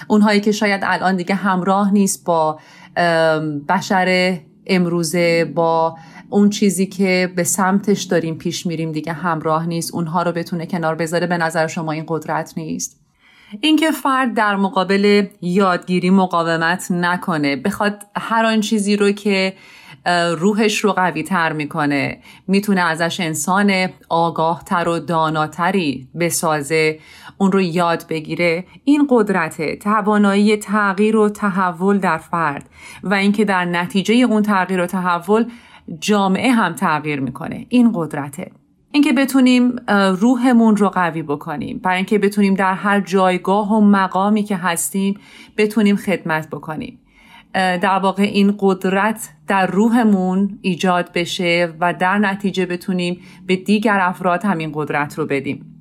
اونهایی 0.08 0.42
که 0.42 0.52
شاید 0.52 0.82
الان 0.84 1.16
دیگه 1.16 1.36
همراه 1.36 1.94
نیست 1.94 2.26
با 2.26 2.60
بشر 3.70 4.40
امروزه 4.68 5.46
با 5.46 5.98
اون 6.30 6.50
چیزی 6.50 6.86
که 6.86 7.34
به 7.36 7.44
سمتش 7.44 8.04
داریم 8.04 8.38
پیش 8.38 8.66
میریم 8.66 8.92
دیگه 8.92 9.14
همراه 9.14 9.66
نیست. 9.66 9.94
اونها 9.94 10.24
رو 10.24 10.32
بتونه 10.32 10.66
کنار 10.66 10.96
بذاره 10.96 11.28
به 11.28 11.38
نظر 11.38 11.68
شما 11.68 11.92
این 11.92 12.06
قدرت 12.08 12.54
نیست؟ 12.58 13.00
اینکه 13.62 13.92
فرد 13.92 14.34
در 14.34 14.56
مقابل 14.56 15.26
یادگیری 15.42 16.10
مقاومت 16.10 16.92
نکنه 16.92 17.56
بخواد 17.56 18.04
هر 18.16 18.46
آن 18.46 18.62
چیزی 18.62 18.96
رو 18.96 19.12
که 19.12 19.54
روحش 20.38 20.78
رو 20.80 20.92
قوی 20.92 21.24
تر 21.24 21.54
می‌کنه. 21.54 22.20
می‌تونه 22.48 22.82
ازش 22.82 23.20
انسان 23.20 23.90
آگاه 24.10 24.64
تر 24.66 24.88
و 24.88 25.00
داناتری 25.00 26.08
بسازه. 26.20 27.00
اون 27.38 27.52
رو 27.52 27.62
یاد 27.62 28.06
بگیره. 28.10 28.66
این 28.84 29.08
قدرت 29.10 29.80
توانایی 29.80 30.58
تغییر 30.58 31.18
و 31.18 31.30
تحول 31.30 31.98
در 31.98 32.18
فرد 32.18 32.70
و 33.04 33.14
اینکه 33.14 33.46
در 33.46 33.66
نتیجه 33.66 34.14
اون 34.14 34.42
تغییر 34.42 34.82
و 34.82 34.86
تحول 34.86 35.46
جامعه 36.00 36.52
هم 36.52 36.74
تغییر 36.74 37.20
می‌کنه. 37.20 37.66
این 37.70 37.92
قدرته. 37.96 38.52
اینکه 38.92 39.14
بتونیم 39.14 39.76
روحمون 40.20 40.78
رو 40.78 40.90
قوی 40.90 41.22
بکنیم. 41.22 41.80
برای 41.84 41.96
اینکه 41.96 42.20
بتونیم 42.20 42.54
در 42.54 42.74
هر 42.74 43.00
جایگاه 43.00 43.74
و 43.74 43.82
مقامی 43.82 44.44
که 44.44 44.56
هستیم 44.56 45.20
بتونیم 45.58 45.96
خدمت 45.96 46.50
بکنیم. 46.50 47.00
در 47.54 48.00
واقع 48.00 48.24
این 48.24 48.56
قدرت 48.60 49.30
در 49.48 49.68
روحمون 49.68 50.60
ایجاد 50.62 51.10
بشه 51.14 51.74
و 51.80 51.94
در 51.94 52.18
نتیجه 52.18 52.66
بتونیم 52.66 53.22
به 53.48 53.56
دیگر 53.56 54.00
افراد 54.02 54.44
همین 54.44 54.72
قدرت 54.74 55.18
رو 55.18 55.26
بدیم. 55.26 55.74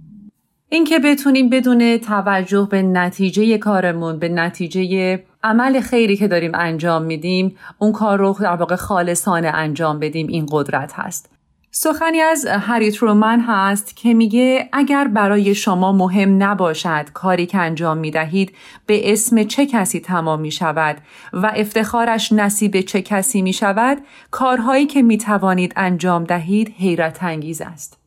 اینکه 0.68 0.99
بتونیم 0.99 1.49
بدون 1.49 1.99
توجه 1.99 2.68
به 2.70 2.82
نتیجه 2.82 3.58
کارمون 3.58 4.18
به 4.18 4.28
نتیجه 4.28 5.25
عمل 5.42 5.80
خیری 5.80 6.16
که 6.16 6.28
داریم 6.28 6.50
انجام 6.54 7.02
میدیم 7.02 7.56
اون 7.78 7.92
کار 7.92 8.18
رو 8.18 8.37
در 8.40 8.56
واقع 8.56 8.76
خالصانه 8.76 9.49
انجام 9.49 9.99
بدیم 9.99 10.26
این 10.26 10.46
قدرت 10.50 10.92
هست. 10.92 11.36
سخنی 11.78 12.21
از 12.21 12.47
هری 12.47 12.90
ترومن 12.90 13.40
هست 13.40 13.97
که 13.97 14.14
میگه 14.14 14.68
اگر 14.73 15.09
برای 15.09 15.54
شما 15.54 15.92
مهم 15.92 16.42
نباشد 16.42 17.11
کاری 17.14 17.47
که 17.47 17.59
انجام 17.59 17.99
می 17.99 18.11
دهید 18.11 18.54
به 18.87 19.12
اسم 19.12 19.45
چه 19.45 19.66
کسی 19.66 20.00
تمام 20.00 20.40
می 20.40 20.50
شود 20.50 20.97
و 21.33 21.52
افتخارش 21.56 22.33
نصیب 22.33 22.80
چه 22.80 23.02
کسی 23.02 23.42
می 23.42 23.52
شود 23.52 23.99
کارهایی 24.30 24.87
که 24.87 25.02
می 25.02 25.18
توانید 25.18 25.73
انجام 25.76 26.25
دهید 26.25 26.75
حیرت 26.78 27.23
انگیز 27.23 27.61
است. 27.61 27.99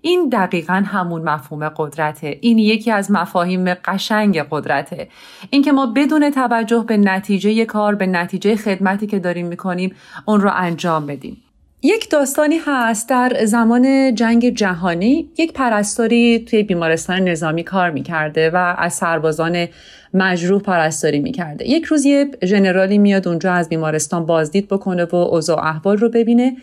این 0.00 0.28
دقیقا 0.28 0.82
همون 0.86 1.22
مفهوم 1.22 1.68
قدرته. 1.68 2.38
این 2.40 2.58
یکی 2.58 2.90
از 2.90 3.10
مفاهیم 3.10 3.74
قشنگ 3.74 4.38
قدرته. 4.50 5.08
اینکه 5.50 5.72
ما 5.72 5.86
بدون 5.86 6.30
توجه 6.30 6.84
به 6.88 6.96
نتیجه 6.96 7.64
کار 7.64 7.94
به 7.94 8.06
نتیجه 8.06 8.56
خدمتی 8.56 9.06
که 9.06 9.18
داریم 9.18 9.46
می‌کنیم 9.46 9.94
اون 10.26 10.40
رو 10.40 10.50
انجام 10.54 11.06
بدیم. 11.06 11.42
یک 11.84 12.10
داستانی 12.10 12.56
هست 12.66 13.08
در 13.08 13.44
زمان 13.44 14.14
جنگ 14.14 14.48
جهانی. 14.48 15.28
یک 15.38 15.52
پرستاری 15.52 16.38
توی 16.38 16.62
بیمارستان 16.62 17.28
نظامی 17.28 17.62
کار 17.62 17.90
می‌کرده 17.90 18.50
و 18.50 18.74
از 18.78 18.92
سربازان 18.94 19.66
مجروح 20.14 20.62
پرستاری 20.62 21.20
می‌کرده. 21.20 21.68
یک 21.68 21.84
روز 21.84 22.04
یه 22.04 22.30
ژنرالی 22.44 22.98
میاد 22.98 23.28
اونجا 23.28 23.52
از 23.52 23.68
بیمارستان 23.68 24.26
بازدید 24.26 24.68
بکنه 24.68 25.04
و 25.04 25.16
اوضاع 25.16 25.66
احوال 25.66 25.96
رو 25.96 26.08
ببینه 26.08 26.56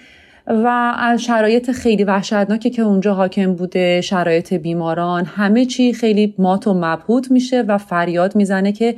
و 0.47 0.93
از 0.99 1.21
شرایط 1.23 1.71
خیلی 1.71 2.03
وحشتناکی 2.03 2.69
که 2.69 2.81
اونجا 2.81 3.13
حاکم 3.13 3.53
بوده 3.53 4.01
شرایط 4.01 4.53
بیماران 4.53 5.25
همه 5.25 5.65
چی 5.65 5.93
خیلی 5.93 6.35
مات 6.37 6.67
و 6.67 6.73
مبهوت 6.73 7.31
میشه 7.31 7.61
و 7.61 7.77
فریاد 7.77 8.35
می‌زنه 8.35 8.71
که 8.71 8.95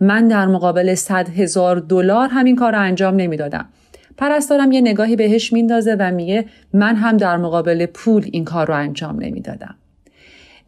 من 0.00 0.28
در 0.28 0.46
مقابل 0.46 0.94
صد 0.94 1.28
هزار 1.28 1.76
دلار 1.76 2.28
همین 2.28 2.56
کار 2.56 2.72
رو 2.72 2.80
انجام 2.80 3.16
نمی‌دادم. 3.16 3.68
پرستارم 4.16 4.72
یه 4.72 4.80
نگاهی 4.80 5.16
بهش 5.16 5.52
میندازه 5.52 5.96
و 5.98 6.10
میگه 6.10 6.44
من 6.72 6.96
هم 6.96 7.16
در 7.16 7.36
مقابل 7.36 7.86
پول 7.86 8.28
این 8.32 8.44
کار 8.44 8.66
رو 8.66 8.74
انجام 8.74 9.20
نمی‌دادم. 9.20 9.74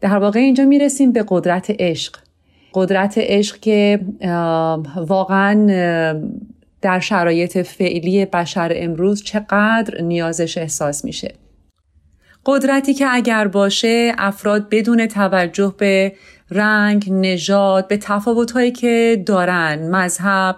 در 0.01 0.17
واقع 0.17 0.39
اینجا 0.39 0.65
می‌رسیم 0.65 1.11
به 1.11 1.25
قدرت 1.27 1.75
عشق. 1.79 2.15
قدرت 2.73 3.13
عشق 3.17 3.59
که 3.59 3.99
واقعا 4.95 5.53
در 6.81 6.99
شرایط 6.99 7.57
فعلی 7.57 8.25
بشر 8.25 8.71
امروز 8.75 9.23
چقدر 9.23 10.01
نیازش 10.01 10.57
احساس 10.57 11.05
میشه. 11.05 11.33
قدرتی 12.45 12.93
که 12.93 13.05
اگر 13.09 13.47
باشه 13.47 14.11
افراد 14.17 14.69
بدون 14.69 15.07
توجه 15.07 15.75
به 15.77 16.13
رنگ، 16.51 17.05
نژاد، 17.11 17.87
به 17.87 17.97
تفاوتهایی 17.97 18.71
که 18.71 19.23
دارن، 19.25 19.95
مذهب، 19.95 20.55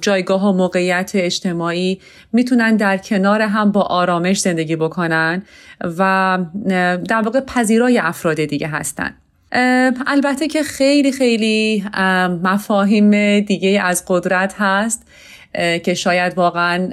جایگاه 0.00 0.48
و 0.48 0.52
موقعیت 0.52 1.10
اجتماعی 1.14 2.00
می‌تونن 2.32 2.76
در 2.76 2.96
کنار 2.96 3.42
هم 3.42 3.72
با 3.72 3.82
آرامش 3.82 4.40
زندگی 4.40 4.76
بکنن 4.76 5.42
و 5.98 6.38
در 7.08 7.22
واقع 7.24 7.40
پذیرای 7.40 7.98
افراد 7.98 8.44
دیگه 8.44 8.68
هستن. 8.68 9.14
البته 10.06 10.48
که 10.48 10.62
خیلی 10.62 11.12
خیلی 11.12 11.84
مفاهیم 12.42 13.40
دیگه 13.40 13.82
از 13.82 14.04
قدرت 14.08 14.54
هست 14.58 15.06
که 15.84 15.94
شاید 15.94 16.38
واقعا 16.38 16.88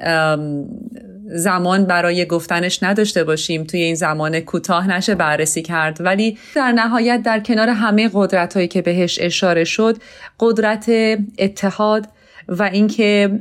زمان 1.28 1.86
برای 1.86 2.26
گفتنش 2.26 2.84
نداشته 2.84 3.24
باشیم 3.24 3.64
توی 3.64 3.82
این 3.82 3.96
زمان 3.96 4.40
کوتاه 4.40 4.88
نشه 4.88 5.16
بررسی 5.16 5.62
کرد. 5.62 5.98
ولی 6.00 6.38
در 6.56 6.72
نهایت 6.72 7.22
در 7.24 7.40
کنار 7.40 7.70
همه 7.70 8.10
قدرت 8.14 8.54
هایی 8.54 8.68
که 8.68 8.82
بهش 8.82 9.20
اشاره 9.22 9.64
شد 9.64 9.98
قدرت 10.40 10.92
اتحاد 11.40 12.08
و 12.48 12.64
اینکه 12.64 13.40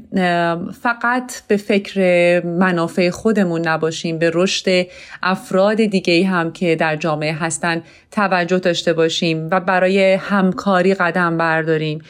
فقط 0.83 1.43
به 1.49 1.57
فکر 1.57 2.01
منافع 2.47 3.11
خودمون 3.11 3.69
نباشیم 3.69 4.19
به 4.19 4.31
رشد 4.35 4.87
افراد 5.23 5.77
دیگه 5.77 6.27
هم 6.27 6.53
که 6.53 6.77
در 6.77 6.97
جامعه 6.97 7.33
هستن 7.33 7.83
توجه 8.11 8.59
داشته 8.59 8.93
باشیم 8.93 9.49
و 9.51 9.61
برای 9.61 10.13
همکاری 10.15 10.95
قدم 10.95 11.37
برداریم. 11.37 12.03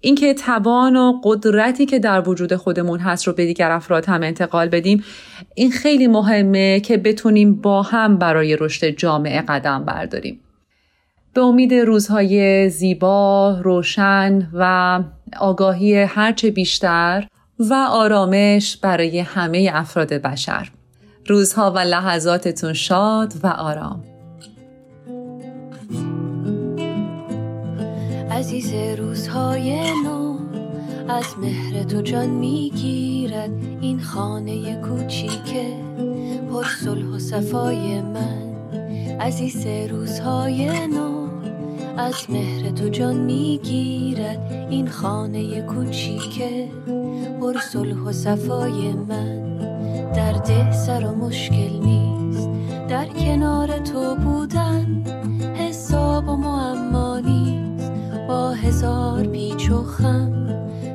اینکه 0.00 0.34
توان 0.34 0.96
و 0.96 1.20
قدرتی 1.24 1.86
که 1.86 1.98
در 1.98 2.28
وجود 2.28 2.56
خودمون 2.56 3.00
هست 3.00 3.26
رو 3.26 3.32
به 3.32 3.46
دیگر 3.46 3.70
افراد 3.70 4.04
هم 4.04 4.22
انتقال 4.22 4.68
بدیم 4.68 5.04
این 5.54 5.70
خیلی 5.70 6.06
مهمه 6.06 6.80
که 6.80 6.96
بتونیم 6.96 7.54
با 7.54 7.82
هم 7.82 8.18
برای 8.18 8.56
رشد 8.56 8.86
جامعه 8.86 9.40
قدم 9.40 9.84
برداریم. 9.84 10.40
به 11.34 11.40
امید 11.40 11.74
روزهای 11.74 12.68
زیبا، 12.70 13.58
روشن 13.62 14.48
و 14.52 15.00
آگاهی 15.40 15.94
هرچه 15.94 16.50
بیشتر 16.50 17.28
و 17.58 17.74
آرامش 17.90 18.76
برای 18.76 19.18
همه 19.18 19.70
افراد 19.72 20.12
بشر. 20.12 20.70
روزها 21.26 21.70
و 21.70 21.78
لحظاتتون 21.78 22.72
شاد 22.72 23.32
و 23.42 23.46
آرام. 23.46 24.04
عزیز 28.30 28.72
روزهای 28.98 29.90
نو 30.04 30.38
از 31.08 31.24
مهر 31.40 31.82
تو 31.82 32.02
جان 32.02 32.30
می‌گیرد 32.30 33.50
این 33.80 34.00
خانه 34.00 34.82
کوچیکه 34.82 35.66
پر 36.50 36.64
صلح 36.64 37.06
و 37.06 37.18
صفای 37.18 38.00
من 38.00 38.54
عزیز 39.20 39.66
روزهای 39.90 40.86
نو 40.86 41.13
از 41.96 42.14
مهر 42.28 42.70
تو 42.70 42.88
جان 42.88 43.16
می‌گیرد 43.16 44.66
این 44.70 44.88
خانه 44.88 45.62
کوچیکه. 45.62 46.68
پر 47.40 47.58
صلح 47.58 47.98
و 47.98 48.12
صفای 48.12 48.92
من 48.92 49.58
درد 50.12 50.72
سر 50.72 51.06
و 51.06 51.14
مشکل 51.14 51.78
نیست. 51.84 52.48
در 52.88 53.06
کنار 53.06 53.78
تو 53.78 54.14
بودن 54.14 55.04
حساب 55.54 56.28
و 56.28 56.36
معما 56.36 57.18
نیست. 57.18 57.92
با 58.28 58.50
هزار 58.50 59.26
پیچ 59.26 59.70
و 59.70 59.82
خم 59.82 60.46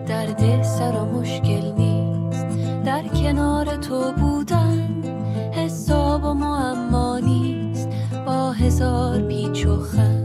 درد 0.07 0.63
سر 0.63 0.91
و 0.91 1.19
مشکل 1.19 1.71
نیست. 1.77 2.45
در 2.85 3.07
کنار 3.07 3.75
تو 3.75 4.11
بودن 4.11 5.03
حساب 5.51 6.23
و 6.23 6.33
معما 6.33 7.19
نیست. 7.19 7.89
با 8.25 8.51
هزار 8.51 9.21
پیچ 9.21 9.65
و 9.65 9.77
خم 9.77 10.18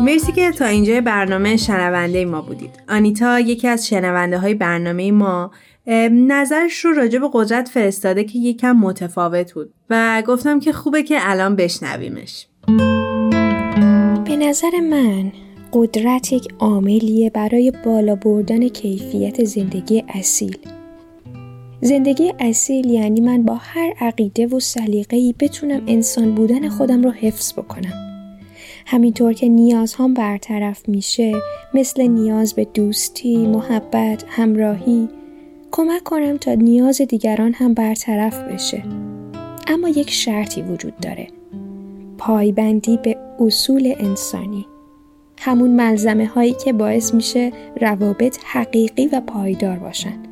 مرسی 0.00 0.32
که 0.32 0.52
تا 0.52 0.66
اینجا 0.66 1.00
برنامه 1.00 1.56
شنونده 1.56 2.24
ما 2.24 2.42
بودید. 2.42 2.70
آنیتا 2.88 3.40
یکی 3.40 3.68
از 3.68 3.88
شنونده 3.88 4.38
های 4.38 4.54
برنامه 4.54 5.12
ما 5.12 5.50
نظرش 6.10 6.84
رو 6.84 6.92
راجع 6.92 7.18
به 7.18 7.28
قدرت 7.32 7.68
فرستاده 7.68 8.24
که 8.24 8.38
یکم 8.38 8.72
متفاوت 8.72 9.52
بود 9.52 9.74
و 9.90 10.22
گفتم 10.26 10.60
که 10.60 10.72
خوبه 10.72 11.02
که 11.02 11.16
الان 11.20 11.56
بشنویمش. 11.56 12.46
به 14.24 14.36
نظر 14.36 14.80
من 14.90 15.32
قدرت 15.72 16.32
یک 16.32 16.48
عاملیه 16.58 17.30
برای 17.30 17.72
بالا 17.84 18.14
بردن 18.14 18.68
کیفیت 18.68 19.44
زندگی 19.44 20.04
اصیل. 20.08 20.58
زندگی 21.80 22.32
اصیل 22.38 22.90
یعنی 22.90 23.20
من 23.20 23.42
با 23.42 23.54
هر 23.54 23.94
عقیده 24.00 24.46
و 24.46 24.60
سلیقه‌ای 24.60 25.34
بتونم 25.40 25.82
انسان 25.86 26.34
بودن 26.34 26.68
خودم 26.68 27.02
رو 27.02 27.10
حفظ 27.10 27.52
بکنم. 27.52 28.07
همینطور 28.90 29.32
که 29.32 29.48
نیاز 29.48 29.94
هم 29.94 30.14
برطرف 30.14 30.88
میشه 30.88 31.32
مثل 31.74 32.02
نیاز 32.02 32.54
به 32.54 32.64
دوستی، 32.64 33.46
محبت، 33.46 34.24
همراهی 34.28 35.08
کمک 35.70 36.02
کنم 36.02 36.36
تا 36.36 36.54
نیاز 36.54 37.00
دیگران 37.00 37.52
هم 37.52 37.74
برطرف 37.74 38.42
بشه. 38.42 38.82
اما 39.66 39.88
یک 39.88 40.10
شرطی 40.10 40.62
وجود 40.62 40.96
داره. 40.96 41.28
پایبندی 42.18 42.96
به 42.96 43.16
اصول 43.40 43.94
انسانی. 43.98 44.66
همون 45.38 45.70
ملزمه 45.70 46.26
هایی 46.26 46.52
که 46.64 46.72
باعث 46.72 47.14
میشه 47.14 47.52
روابط 47.80 48.38
حقیقی 48.44 49.06
و 49.06 49.20
پایدار 49.20 49.78
باشن. 49.78 50.27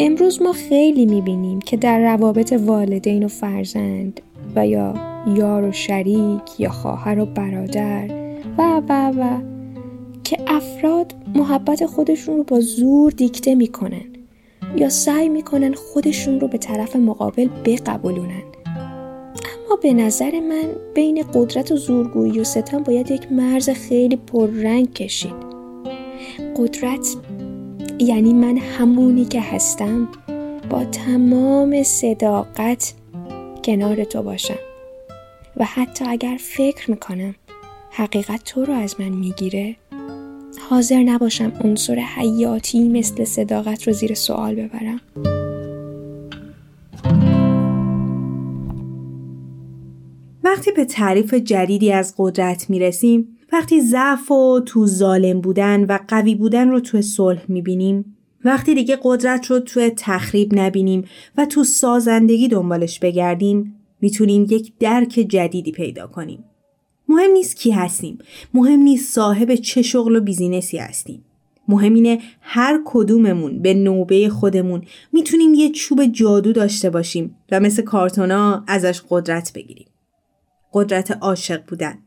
امروز 0.00 0.42
ما 0.42 0.52
خیلی 0.52 1.06
می‌بینیم 1.06 1.60
که 1.60 1.76
در 1.76 2.00
روابط 2.00 2.52
والدین 2.52 3.24
و 3.24 3.28
فرزند 3.28 4.20
و 4.56 4.66
یا 4.66 4.94
یار 5.36 5.64
و 5.64 5.72
شریک 5.72 6.60
یا 6.60 6.70
خواهر 6.70 7.18
و 7.18 7.26
برادر 7.26 8.08
و 8.58 8.82
و 8.88 9.12
و 9.18 9.40
که 10.24 10.36
افراد 10.46 11.14
محبت 11.34 11.86
خودشون 11.86 12.36
رو 12.36 12.42
با 12.42 12.60
زور 12.60 13.12
دیکته 13.12 13.54
می‌کنن 13.54 14.06
یا 14.76 14.88
سعی 14.88 15.28
می‌کنن 15.28 15.74
خودشون 15.74 16.40
رو 16.40 16.48
به 16.48 16.58
طرف 16.58 16.96
مقابل 16.96 17.48
بقبولونن. 17.64 18.42
اما 19.66 19.76
به 19.82 19.92
نظر 19.92 20.40
من 20.40 20.66
بین 20.94 21.24
قدرت 21.34 21.72
و 21.72 21.76
زورگویی 21.76 22.40
و 22.40 22.44
ستم 22.44 22.82
باید 22.82 23.10
یک 23.10 23.32
مرز 23.32 23.70
خیلی 23.70 24.16
پررنگ 24.16 24.92
کشید. 24.92 25.48
قدرت 26.56 27.16
یعنی 28.00 28.32
من 28.32 28.56
همونی 28.56 29.24
که 29.24 29.40
هستم 29.40 30.08
با 30.70 30.84
تمام 30.84 31.82
صداقت 31.82 32.94
کنار 33.64 34.04
تو 34.04 34.22
باشم. 34.22 34.58
و 35.56 35.64
حتی 35.64 36.04
اگر 36.08 36.36
فکر 36.40 36.90
می‌کنم 36.90 37.34
حقیقت 37.90 38.44
تو 38.44 38.64
رو 38.64 38.74
از 38.74 39.00
من 39.00 39.08
می‌گیره 39.08 39.76
حاضر 40.70 41.02
نباشم 41.02 41.52
عنصر 41.64 41.94
حیاتی 41.94 42.88
مثل 42.88 43.24
صداقت 43.24 43.86
رو 43.86 43.92
زیر 43.92 44.14
سوال 44.14 44.54
ببرم. 44.54 45.00
وقتی 50.44 50.70
به 50.72 50.84
تعریف 50.84 51.34
جدیدی 51.34 51.92
از 51.92 52.14
قدرت 52.18 52.70
می‌رسیم 52.70 53.37
وقتی 53.52 53.80
ضعف 53.80 54.30
و 54.30 54.60
تو 54.66 54.86
ظالم 54.86 55.40
بودن 55.40 55.84
و 55.84 55.98
قوی 56.08 56.34
بودن 56.34 56.68
رو 56.68 56.80
تو 56.80 57.02
صلح 57.02 57.42
می‌بینیم 57.48 58.16
وقتی 58.44 58.74
دیگه 58.74 58.98
قدرت 59.02 59.46
رو 59.46 59.58
تو 59.58 59.90
تخریب 59.96 60.58
نبینیم 60.58 61.04
و 61.36 61.46
تو 61.46 61.64
سازندگی 61.64 62.48
دنبالش 62.48 62.98
بگردیم 62.98 63.74
می‌تونیم 64.00 64.46
یک 64.50 64.72
درک 64.80 65.08
جدیدی 65.08 65.72
پیدا 65.72 66.06
کنیم. 66.06 66.44
مهم 67.08 67.30
نیست 67.30 67.56
کی 67.56 67.70
هستیم. 67.70 68.18
مهم 68.54 68.78
نیست 68.78 69.14
صاحب 69.14 69.54
چه 69.54 69.82
شغل 69.82 70.16
و 70.16 70.20
بیزینسی 70.20 70.78
هستیم. 70.78 71.24
مهم 71.68 71.94
اینه 71.94 72.18
هر 72.40 72.80
کدوممون 72.84 73.62
به 73.62 73.74
نوبه 73.74 74.28
خودمون 74.28 74.82
می‌تونیم 75.12 75.54
یه 75.54 75.70
چوب 75.70 76.04
جادو 76.04 76.52
داشته 76.52 76.90
باشیم 76.90 77.36
و 77.52 77.60
مثل 77.60 77.82
کارتونا 77.82 78.64
ازش 78.66 79.02
قدرت 79.10 79.52
بگیریم. 79.54 79.86
قدرت 80.72 81.10
عاشق 81.10 81.66
بودن. 81.66 81.98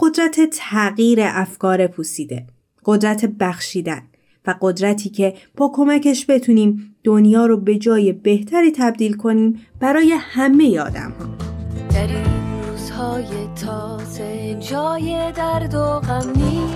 قدرت 0.00 0.50
تغییر 0.52 1.18
افکار 1.22 1.86
پوسیده. 1.86 2.46
قدرت 2.84 3.24
بخشیدن. 3.24 4.02
و 4.46 4.54
قدرتی 4.60 5.10
که 5.10 5.34
با 5.56 5.70
کمکش 5.74 6.26
بتونیم 6.28 6.96
دنیا 7.04 7.46
رو 7.46 7.56
به 7.56 7.78
جای 7.78 8.12
بهتری 8.12 8.72
تبدیل 8.72 9.16
کنیم 9.16 9.66
برای 9.80 10.12
همه 10.18 10.80
آدم 10.80 11.14
ها. 11.20 11.26
در 11.90 12.06
این 12.06 12.62
روزهای 12.68 13.26
تازه 13.66 14.54
جای 14.54 15.32
درد 15.32 15.74
و 15.74 16.00
غم 16.00 16.30
نیست 16.36 16.75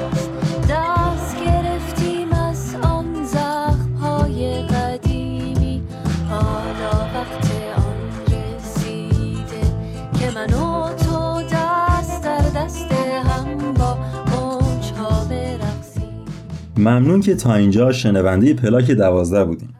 ممنون 16.81 17.21
که 17.21 17.35
تا 17.35 17.55
اینجا 17.55 17.93
شنونده 17.93 18.55
پلاک 18.55 18.90
دوازده 18.90 19.45
بودیم 19.45 19.75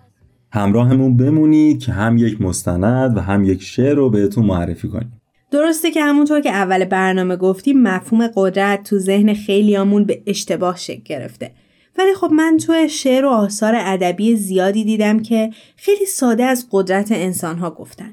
همراهمون 0.53 1.17
بمونید 1.17 1.81
که 1.81 1.93
هم 1.93 2.19
یک 2.19 2.41
مستند 2.41 3.17
و 3.17 3.21
هم 3.21 3.45
یک 3.45 3.63
شعر 3.63 3.95
رو 3.95 4.11
بهتون 4.11 4.47
معرفی 4.47 4.89
کنیم. 4.89 5.21
درسته 5.51 5.91
که 5.91 6.03
همونطور 6.03 6.41
که 6.41 6.51
اول 6.51 6.85
برنامه 6.85 7.37
گفتیم 7.37 7.83
مفهوم 7.83 8.31
قدرت 8.35 8.83
تو 8.83 8.99
ذهن 8.99 9.35
خیلیامون 9.35 10.05
به 10.05 10.23
اشتباه 10.27 10.77
شکل 10.77 11.03
گرفته. 11.05 11.51
ولی 11.99 12.15
خب 12.15 12.31
من 12.33 12.57
تو 12.57 12.89
شعر 12.89 13.25
و 13.25 13.29
آثار 13.29 13.75
ادبی 13.77 14.37
زیادی 14.37 14.85
دیدم 14.85 15.21
که 15.21 15.51
خیلی 15.77 16.07
ساده 16.07 16.45
از 16.45 16.67
قدرت 16.71 17.13
انسانها 17.13 17.71
گفتن. 17.71 18.13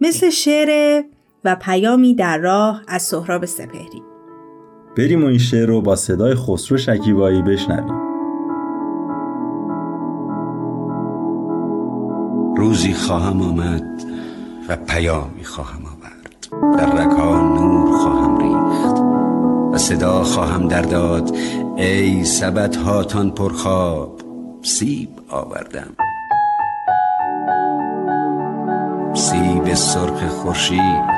مثل 0.00 0.30
شعر 0.30 1.02
و 1.44 1.56
پیامی 1.60 2.14
در 2.14 2.38
راه 2.38 2.82
از 2.88 3.02
سهراب 3.02 3.44
سپهری. 3.44 4.11
بریم 4.96 5.24
و 5.24 5.26
این 5.26 5.38
شعر 5.38 5.66
رو 5.66 5.80
با 5.80 5.96
صدای 5.96 6.34
خسرو 6.34 6.78
شکیبایی 6.78 7.42
بشنویم. 7.42 8.12
روزی 12.56 12.92
خواهم 12.92 13.42
آمد 13.42 14.02
و 14.68 14.76
پیامی 14.76 15.44
خواهم 15.44 15.82
آورد. 15.84 16.76
در 16.78 17.04
رکا 17.04 17.40
نور 17.40 17.98
خواهم 17.98 18.38
ریخت 18.38 19.02
و 19.72 19.78
صدا 19.78 20.22
خواهم 20.22 20.68
در 20.68 20.82
داد. 20.82 21.36
ای 21.76 22.24
سبت 22.24 22.76
هاتان 22.76 23.30
پرخواب 23.30 24.20
سیب 24.62 25.08
آوردم. 25.28 25.96
سیب 29.14 29.74
سرخ 29.74 30.28
خورشید 30.28 31.11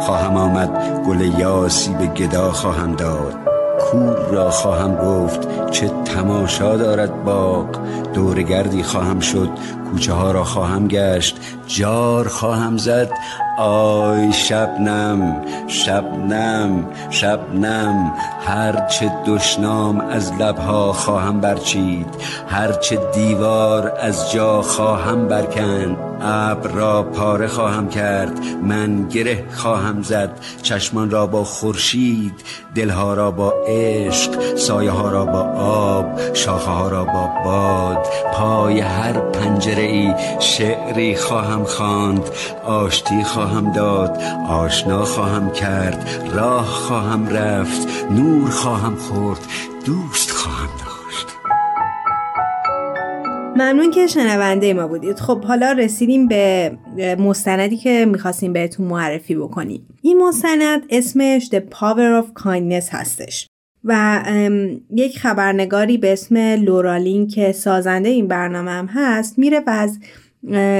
خواهم 0.00 0.36
آمد 0.36 1.02
گل 1.06 1.20
یاسی 1.20 1.94
به 1.94 2.06
گدا 2.06 2.52
خواهم 2.52 2.92
داد. 2.92 3.34
کور 3.80 4.16
را 4.16 4.50
خواهم 4.50 4.96
گفت 4.96 5.70
چه 5.70 5.90
تماشا 6.04 6.76
دارد 6.76 7.24
باغ. 7.24 7.66
دورگردی 8.14 8.82
خواهم 8.82 9.20
شد 9.20 9.50
کوچه 9.90 10.12
ها 10.12 10.30
را 10.30 10.44
خواهم 10.44 10.88
گشت. 10.88 11.36
جار 11.66 12.28
خواهم 12.28 12.76
زد 12.76 13.10
آی 13.58 14.32
شبنم 14.32 15.42
شبنم 15.66 16.86
شبنم 17.10 18.12
هرچه 18.46 19.12
دشنام 19.26 20.00
از 20.00 20.32
لبها 20.32 20.92
خواهم 20.92 21.40
برچید 21.40 22.06
هرچه 22.48 22.98
دیوار 23.14 23.92
از 24.00 24.32
جا 24.32 24.62
خواهم 24.62 25.28
برکند. 25.28 25.96
ابر 26.20 26.70
را 26.70 27.02
پاره 27.02 27.46
خواهم 27.46 27.88
کرد 27.88 28.38
من 28.62 29.08
گره 29.08 29.44
خواهم 29.50 30.02
زد. 30.02 30.30
چشمان 30.62 31.10
را 31.10 31.26
با 31.26 31.44
خورشید 31.44 32.32
دلها 32.74 33.14
را 33.14 33.30
با 33.30 33.54
عشق 33.68 34.56
سایه 34.56 34.90
ها 34.90 35.08
را 35.08 35.24
با 35.24 35.40
آب 35.62 36.34
شاخه 36.34 36.70
ها 36.70 36.88
را 36.88 37.04
با 37.04 37.30
باد. 37.44 38.06
پای 38.34 38.80
هر 38.80 39.12
پنجره 39.12 39.82
ای 39.82 40.14
شعری 40.38 41.16
خواهم 41.16 41.64
خواند 41.64 42.30
آشتی 42.66 43.24
خواهم 43.24 43.47
داد 43.72 44.18
آشنا 44.48 45.04
خواهم 45.04 45.52
کرد 45.52 46.08
راه 46.34 46.66
خواهم 46.66 47.28
رفت 47.28 47.88
نور 48.10 48.50
خواهم 48.50 48.94
خورد 48.94 49.40
دوست 49.84 50.30
خواهم 50.30 50.68
داشت. 50.68 51.28
ممنون 53.56 53.90
که 53.90 54.06
شنونده 54.06 54.74
ما 54.74 54.86
بودید. 54.86 55.18
خب 55.18 55.44
حالا 55.44 55.72
رسیدیم 55.72 56.28
به 56.28 56.76
مستندی 57.18 57.76
که 57.76 58.06
می‌خواستیم 58.06 58.52
بهتون 58.52 58.86
معرفی 58.86 59.34
بکنیم. 59.34 59.88
این 60.02 60.22
مستند 60.22 60.82
اسمش 60.90 61.50
The 61.52 61.74
Power 61.74 62.22
of 62.22 62.42
Kindness 62.42 62.88
هستش. 62.90 63.46
و 63.84 64.22
یک 64.90 65.18
خبرنگاری 65.18 65.98
به 65.98 66.12
اسم 66.12 66.36
لورالین 66.36 67.26
که 67.26 67.52
سازنده 67.52 68.08
این 68.08 68.28
برنامه 68.28 68.70
هم 68.70 68.86
هست 68.86 69.38
میره 69.38 69.60
و 69.66 69.70
از 69.70 69.98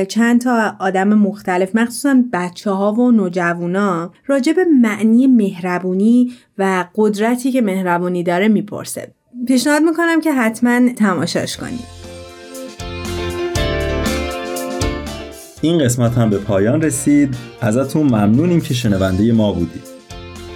چند 0.08 0.40
تا 0.40 0.76
آدم 0.80 1.08
مختلف 1.08 1.76
مخصوصا 1.76 2.22
بچه 2.32 2.70
ها 2.70 2.92
و 2.92 3.10
نوجوانا 3.10 4.12
راجع 4.26 4.52
به 4.52 4.64
معنی 4.64 5.26
مهربونی 5.26 6.32
و 6.58 6.84
قدرتی 6.94 7.52
که 7.52 7.60
مهربونی 7.60 8.22
داره 8.22 8.48
می‌پرسه. 8.48 9.12
پیشنهاد 9.46 9.82
می‌کنم 9.82 10.20
که 10.20 10.32
حتما 10.32 10.92
تماشاش 10.92 11.56
کنید 11.56 11.98
این 15.60 15.84
قسمت 15.84 16.12
هم 16.12 16.30
به 16.30 16.38
پایان 16.38 16.82
رسید. 16.82 17.36
ازتون 17.60 18.02
ممنونیم 18.02 18.60
که 18.60 18.74
شنونده 18.74 19.32
ما 19.32 19.52
بودید. 19.52 19.82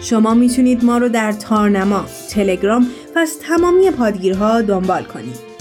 شما 0.01 0.35
می‌تونید 0.35 0.85
ما 0.85 0.99
رو 0.99 1.09
در 1.09 1.33
تارنما، 1.33 2.05
تلگرام 2.31 2.87
و 3.17 3.19
از 3.19 3.39
تمامی 3.39 3.91
پادگیرها 3.91 4.63
دنبال 4.63 5.03
کنید. 5.03 5.52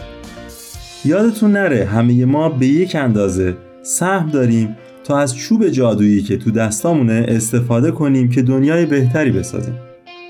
یادتون 1.06 1.52
نره 1.52 1.86
همه 1.86 2.26
ما 2.26 2.50
به 2.50 2.68
یک 2.68 2.96
اندازه 2.96 3.58
سهم 3.82 4.30
داریم 4.30 4.78
تا 5.04 5.18
از 5.20 5.36
چوب 5.36 5.68
جادویی 5.68 6.22
که 6.22 6.38
تو 6.38 6.52
دستامونه 6.52 7.26
استفاده 7.28 7.92
کنیم 7.92 8.30
که 8.30 8.42
دنیای 8.42 8.86
بهتری 8.86 9.32
بسازیم. 9.32 9.76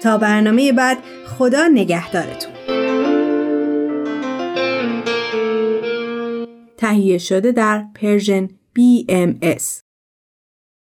تا 0.03 0.17
برنامه 0.17 0.73
بعد 0.73 0.97
خدا 1.25 1.67
نگهدارتون. 1.67 2.51
تهیه 6.77 7.17
شده 7.17 7.51
در 7.51 7.85
پرژن 7.95 8.47
BMS 8.47 9.80